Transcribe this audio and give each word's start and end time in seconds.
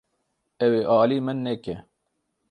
Ew 0.65 0.71
ê 0.81 0.83
alî 0.99 1.17
min 1.25 1.37
neke. 1.45 1.75